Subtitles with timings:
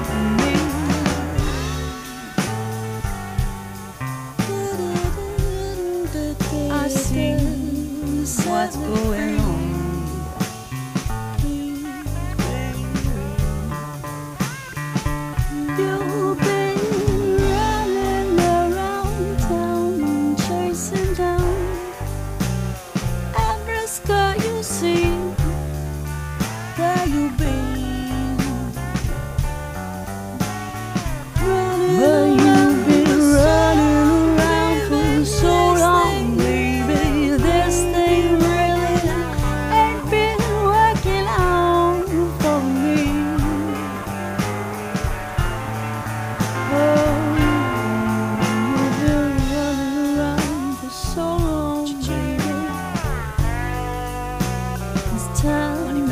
[0.00, 0.41] about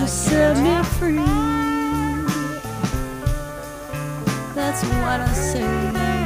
[0.07, 1.17] set me free.
[4.55, 6.20] That's what I say,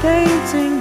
[0.00, 0.79] painting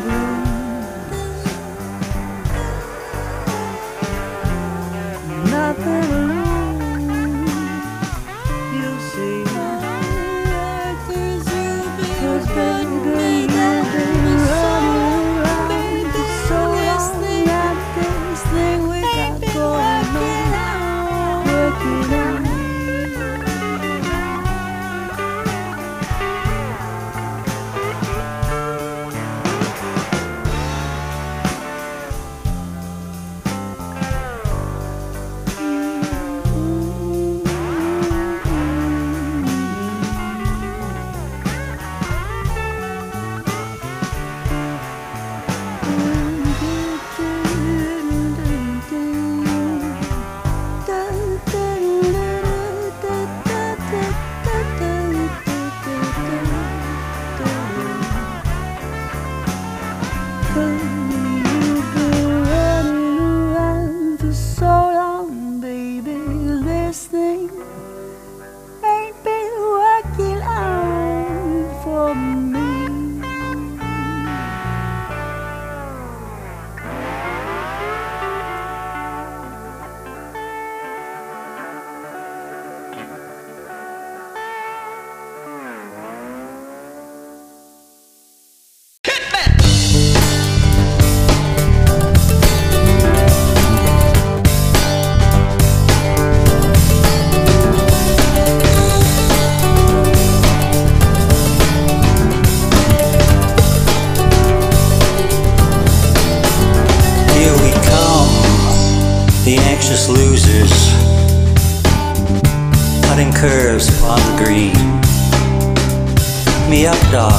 [116.69, 117.33] me up, Doc.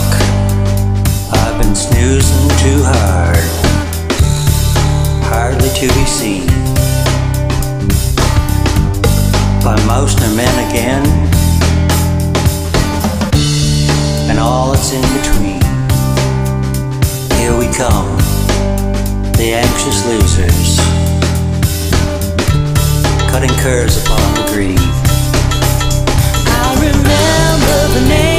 [1.32, 3.37] I've been snoozing too hard.
[5.30, 6.46] Hardly to be seen.
[9.62, 11.06] By most are men again.
[14.28, 15.62] And all that's in between.
[17.38, 18.16] Here we come.
[19.38, 20.76] The anxious losers.
[23.30, 24.78] Cutting curves upon the green.
[26.46, 28.29] I remember the name.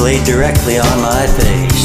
[0.00, 1.79] laid directly on my face.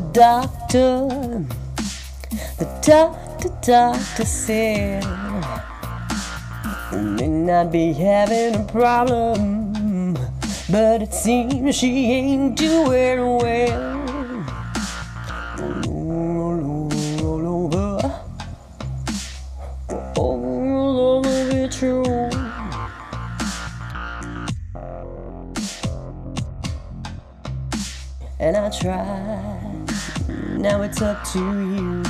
[0.00, 1.44] the doctor.
[2.58, 5.04] The doctor, doctor said,
[6.92, 10.14] You may not be having a problem,
[10.70, 14.00] but it seems she ain't doing well.
[28.40, 29.59] and I try
[30.60, 32.02] now it's up to you.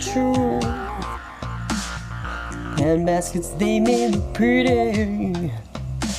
[0.00, 0.60] True.
[2.82, 5.52] And baskets they may look pretty,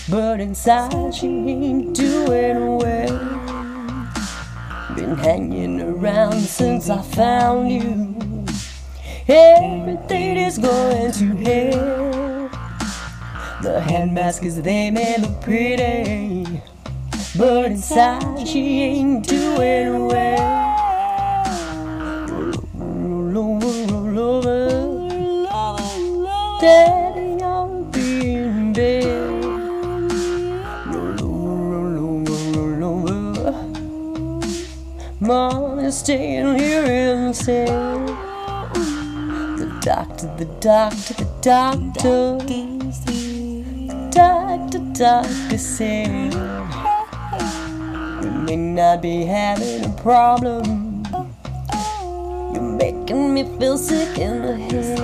[0.07, 3.17] but inside she ain't doing well.
[4.95, 8.45] Been hanging around since I found you.
[9.27, 12.00] Everything is going to hell.
[13.61, 16.61] The hand mask is they may look pretty,
[17.37, 21.45] but inside she ain't doing well.
[22.73, 25.45] Roll over, roll over,
[26.59, 29.41] daddy, I'm being in.
[30.91, 33.53] Roll over, roll over, roll over,
[35.19, 37.67] mom is staying here instead.
[39.59, 42.70] The doctor, the doctor, the doctor.
[45.01, 46.31] The doctor said
[48.21, 51.03] we may not be having a problem.
[52.53, 54.99] You're making me feel sick in the head.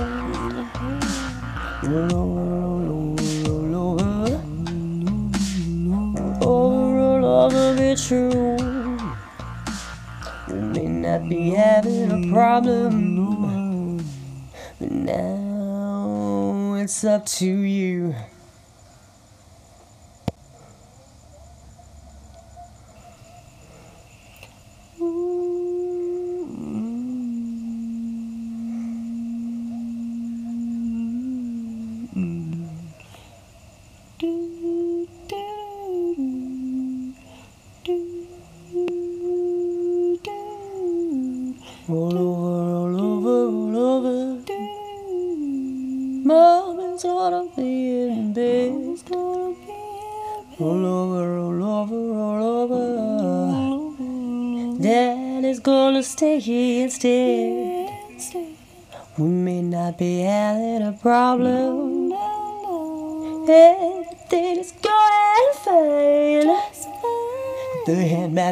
[1.82, 3.18] Roll over,
[3.50, 4.38] roll over,
[5.88, 6.38] roll over.
[6.42, 8.56] Oh, over, be true.
[10.46, 13.96] We may not be having a problem,
[14.78, 17.87] but now it's up to you.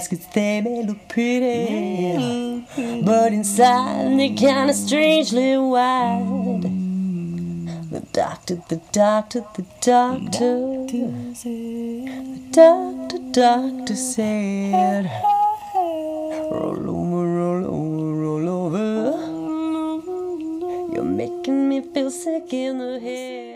[0.06, 1.66] Baskets, they may look pretty.
[2.16, 3.04] Mm-hmm.
[3.04, 6.62] But inside they're kinda strangely wide.
[7.90, 10.86] The doctor, the doctor, the doctor.
[10.86, 11.08] The
[12.52, 15.10] doctor, doctor said.
[16.52, 18.94] Roll over, roll over, roll over.
[20.94, 23.55] You're making me feel sick in the head.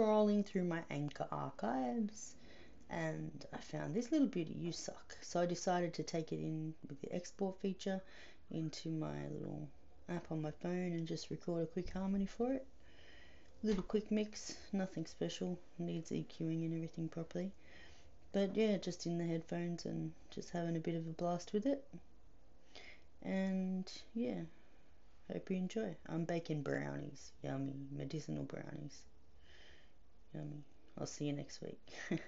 [0.00, 2.34] Trawling through my Anchor archives
[2.88, 5.14] and I found this little beauty, You Suck.
[5.20, 8.00] So I decided to take it in with the export feature
[8.50, 9.68] into my little
[10.08, 12.66] app on my phone and just record a quick harmony for it.
[13.62, 17.52] Little quick mix, nothing special, needs EQing and everything properly.
[18.32, 21.66] But yeah, just in the headphones and just having a bit of a blast with
[21.66, 21.84] it.
[23.22, 24.40] And yeah,
[25.30, 25.94] hope you enjoy.
[26.08, 29.02] I'm baking brownies, yummy, medicinal brownies.
[30.34, 30.64] Yummy.
[30.98, 31.80] I'll see you next week.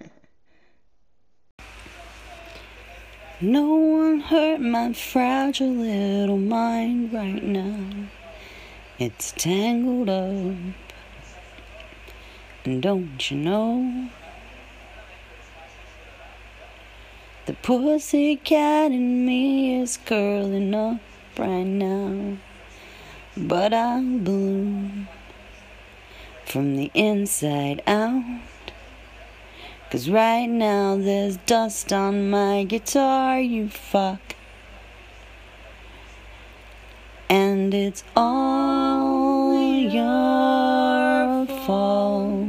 [3.42, 8.08] No one hurt my fragile little mind right now.
[9.00, 10.54] It's tangled up.
[12.64, 14.10] And don't you know?
[17.46, 21.00] The pussy cat in me is curling up
[21.36, 22.36] right now.
[23.36, 25.08] But I'm bloom
[26.52, 28.22] from the inside out.
[29.90, 34.20] Cause right now there's dust on my guitar, you fuck.
[37.30, 42.44] And it's all your fault.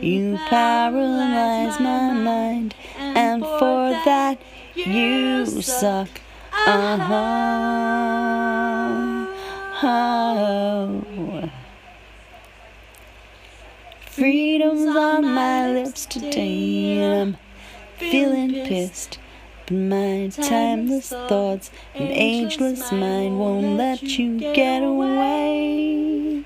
[0.00, 4.42] You paralyze my mind, and for that
[4.74, 6.08] you suck.
[6.52, 7.68] Uh huh.
[9.80, 11.17] Oh.
[14.18, 17.38] Freedom's on my lips today, and I'm
[17.98, 19.16] feeling pissed.
[19.66, 26.42] But my timeless thoughts and ageless mind won't let you get away.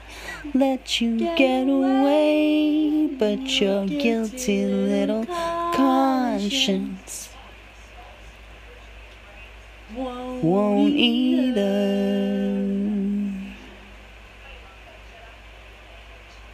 [0.52, 7.30] Let you get away, but your guilty little conscience
[9.96, 12.11] won't won't either.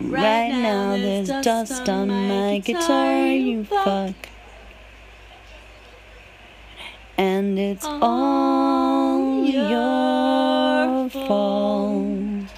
[0.09, 4.14] Right now there's dust on my guitar, you fuck.
[7.18, 12.49] And it's all your fault.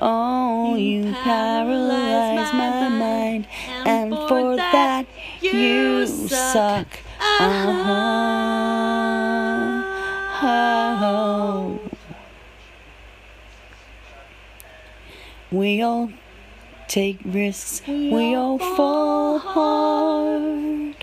[0.00, 3.46] Oh, you paralyze my mind,
[3.86, 5.06] and for that
[5.40, 6.86] you suck.
[7.40, 8.04] Uh-huh.
[15.50, 16.10] We all
[16.94, 20.94] take risks, we all fall hard.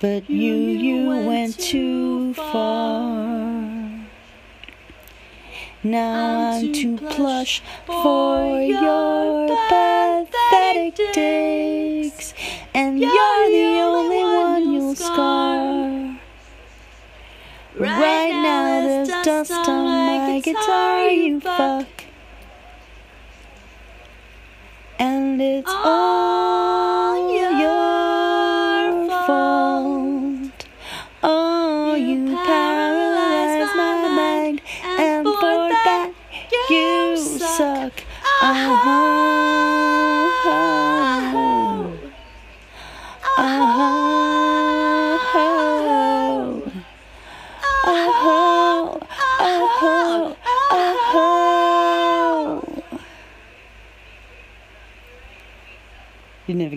[0.00, 4.06] But you, you went too far.
[5.84, 12.32] Now I'm too plush for your pathetic dicks,
[12.72, 16.18] and you're the only one you'll scar.
[17.76, 21.97] Right now there's dust on my guitar, you fuck.
[25.40, 26.17] It's all oh, oh,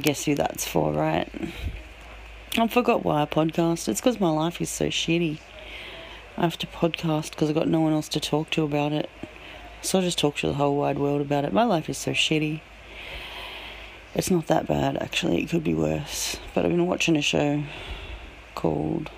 [0.01, 1.29] guess who that's for, right?
[2.57, 3.87] I forgot why I podcast.
[3.87, 5.39] It's because my life is so shitty.
[6.37, 9.09] I have to podcast because I've got no one else to talk to about it.
[9.81, 11.53] So I just talk to the whole wide world about it.
[11.53, 12.61] My life is so shitty.
[14.13, 15.41] It's not that bad, actually.
[15.41, 16.37] It could be worse.
[16.53, 17.63] But I've been watching a show
[18.53, 19.09] called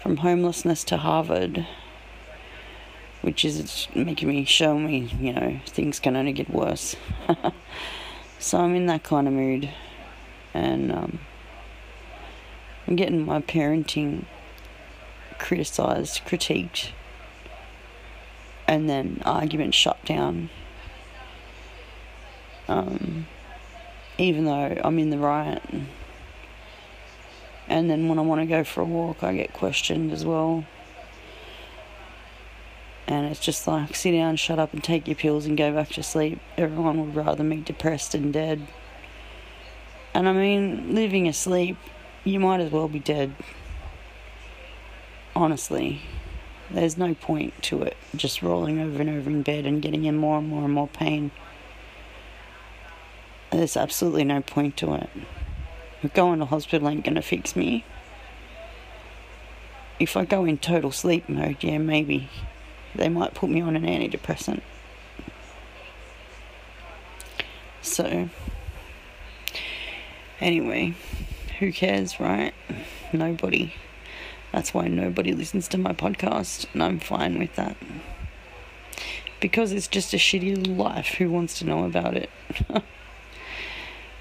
[0.00, 1.66] From Homelessness to Harvard,
[3.20, 6.96] which is making me show me, you know, things can only get worse.
[8.38, 9.70] so I'm in that kind of mood.
[10.54, 11.18] And um,
[12.86, 14.24] I'm getting my parenting
[15.38, 16.90] criticized, critiqued,
[18.66, 20.48] and then arguments shut down.
[22.68, 23.26] Um,
[24.16, 25.60] even though I'm in the right.
[27.68, 30.64] And then when I want to go for a walk, I get questioned as well.
[33.06, 35.90] And it's just like, sit down, shut up, and take your pills and go back
[35.90, 36.40] to sleep.
[36.56, 38.66] Everyone would rather me depressed and dead.
[40.14, 41.76] And I mean, living asleep,
[42.22, 43.34] you might as well be dead.
[45.34, 46.02] Honestly,
[46.70, 47.96] there's no point to it.
[48.14, 50.86] Just rolling over and over in bed and getting in more and more and more
[50.86, 51.32] pain.
[53.50, 55.10] There's absolutely no point to it.
[56.12, 57.84] Going to hospital ain't gonna fix me.
[59.98, 62.28] If I go in total sleep mode, yeah, maybe.
[62.94, 64.60] They might put me on an antidepressant.
[67.80, 68.28] So,
[70.44, 70.94] anyway,
[71.58, 72.54] who cares, right?
[73.12, 73.72] Nobody.
[74.52, 77.76] That's why nobody listens to my podcast, and I'm fine with that.
[79.40, 81.14] Because it's just a shitty life.
[81.14, 82.30] Who wants to know about it?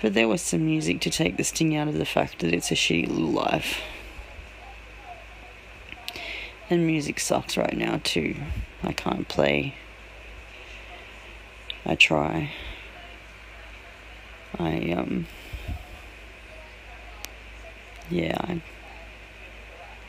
[0.02, 2.72] but there was some music to take the sting out of the fact that it's
[2.72, 3.82] a shitty little life.
[6.70, 8.36] And music sucks right now, too.
[8.82, 9.76] I can't play.
[11.86, 12.52] I try.
[14.58, 15.28] I, um.
[18.10, 18.64] Yeah, I'm,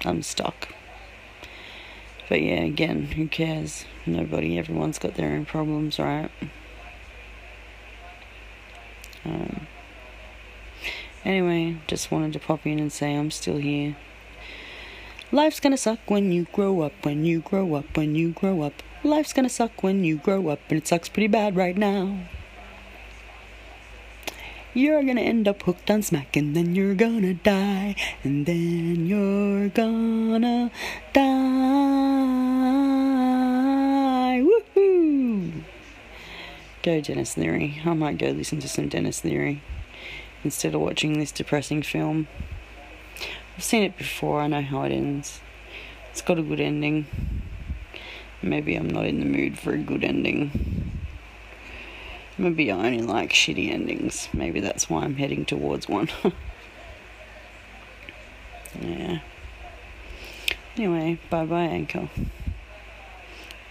[0.04, 0.68] I'm stuck.
[2.28, 3.84] But yeah, again, who cares?
[4.06, 6.30] Nobody, everyone's got their own problems, right?
[9.24, 9.66] Um,
[11.24, 13.96] anyway, just wanted to pop in and say I'm still here.
[15.32, 18.82] Life's gonna suck when you grow up, when you grow up, when you grow up.
[19.02, 22.18] Life's gonna suck when you grow up, and it sucks pretty bad right now.
[24.76, 29.68] You're gonna end up hooked on smack, and then you're gonna die, and then you're
[29.68, 30.72] gonna
[31.12, 31.22] die.
[34.42, 35.62] Woohoo!
[36.82, 37.80] Go, Denis Leary.
[37.84, 39.62] I might go listen to some Denis Leary
[40.42, 42.26] instead of watching this depressing film.
[43.56, 45.40] I've seen it before, I know how it ends.
[46.10, 47.06] It's got a good ending.
[48.42, 50.93] Maybe I'm not in the mood for a good ending.
[52.36, 54.28] Maybe I only like shitty endings.
[54.32, 56.08] Maybe that's why I'm heading towards one.
[58.80, 59.20] yeah.
[60.76, 62.08] Anyway, bye bye, Anchor.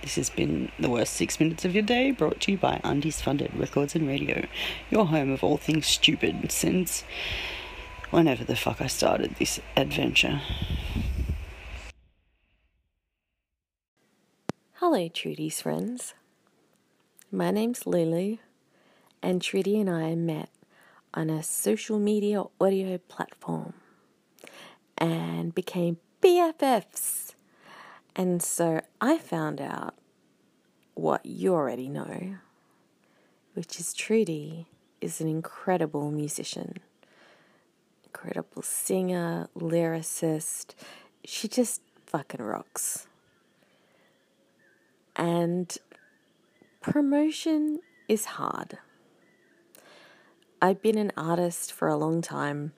[0.02, 3.22] This has been the worst six minutes of your day, brought to you by Undies
[3.22, 4.46] Funded Records and Radio,
[4.90, 7.04] your home of all things stupid since
[8.10, 10.42] whenever the fuck I started this adventure.
[14.74, 16.14] Hello, Trudy's friends.
[17.32, 18.38] My name's Lulu,
[19.24, 20.50] and Trudy and I met
[21.14, 23.74] on a social media audio platform
[24.98, 27.34] and became BFFs.
[28.16, 29.96] And so I found out
[30.94, 32.36] what you already know,
[33.54, 34.68] which is Trudy
[35.00, 36.80] is an incredible musician,
[38.04, 40.76] incredible singer, lyricist.
[41.24, 43.08] She just fucking rocks.
[45.16, 45.76] And
[46.82, 48.80] promotion is hard.
[50.64, 52.72] I've been an artist for a long time,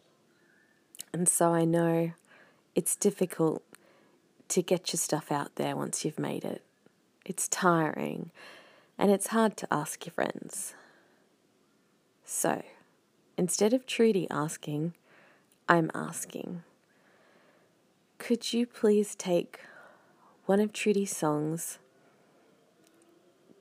[1.13, 2.13] and so I know
[2.73, 3.61] it's difficult
[4.47, 6.63] to get your stuff out there once you've made it.
[7.27, 8.31] It's tiring,
[8.97, 10.73] and it's hard to ask your friends.
[12.23, 12.63] So,
[13.37, 14.95] instead of Trudy asking,
[15.69, 16.63] I'm asking.
[18.17, 19.59] Could you please take
[20.47, 21.77] one of Trudy's songs?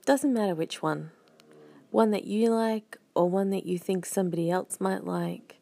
[0.07, 1.11] Doesn't matter which one.
[1.91, 5.57] One that you like or one that you think somebody else might like.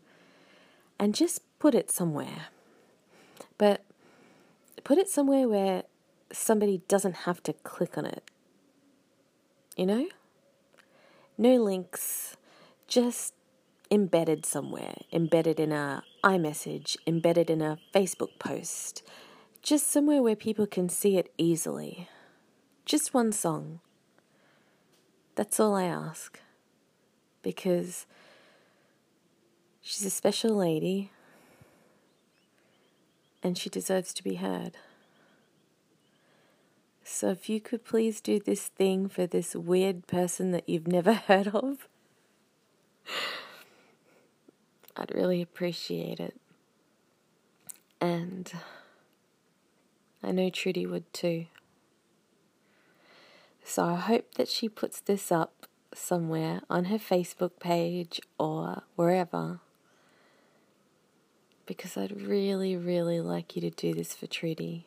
[0.99, 2.47] And just put it somewhere.
[3.59, 3.85] But
[4.85, 5.85] put it somewhere where
[6.33, 8.23] somebody doesn't have to click on it.
[9.77, 10.09] You know?
[11.38, 12.37] No links,
[12.87, 13.35] just
[13.91, 19.03] embedded somewhere, embedded in a iMessage, embedded in a Facebook post,
[19.62, 22.09] just somewhere where people can see it easily.
[22.85, 23.81] Just one song.
[25.35, 26.41] That's all I ask.
[27.43, 28.07] Because
[29.81, 31.11] she's a special lady
[33.43, 34.77] and she deserves to be heard.
[37.05, 41.13] So if you could please do this thing for this weird person that you've never
[41.29, 41.89] heard of,
[44.97, 46.37] I'd really appreciate it.
[48.01, 48.53] And
[50.23, 51.47] I know Trudy would too.
[53.65, 59.61] So I hope that she puts this up somewhere on her Facebook page or wherever.
[61.67, 64.87] Because I'd really, really like you to do this for Trudy.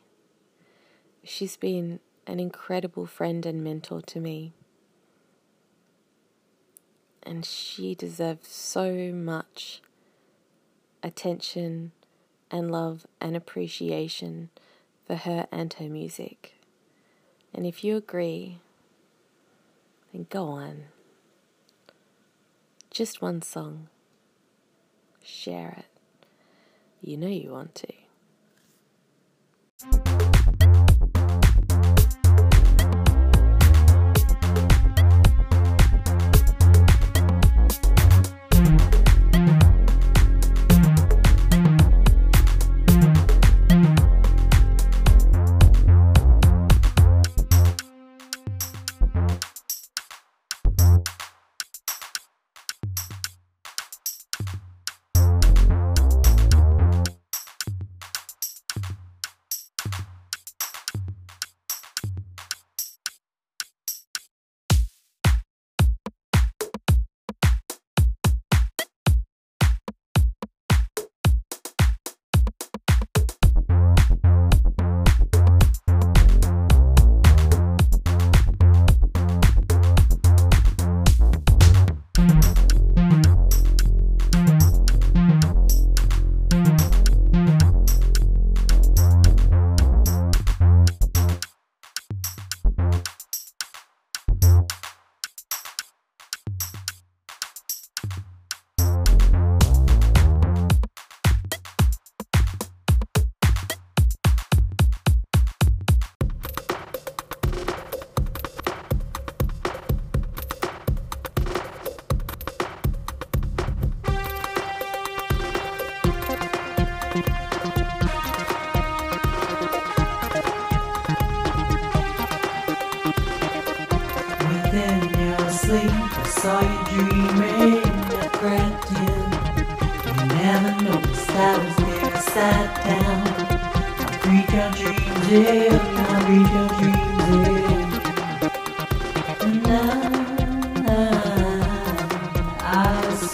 [1.24, 4.54] She's been an incredible friend and mentor to me.
[7.24, 9.82] And she deserves so much
[11.02, 11.92] attention
[12.52, 14.50] and love and appreciation
[15.06, 16.56] for her and her music.
[17.54, 18.60] And if you agree,
[20.12, 20.86] then go on.
[22.96, 23.90] Just one song.
[25.22, 26.28] Share it.
[27.02, 28.05] You know you want to.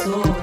[0.04, 0.41] I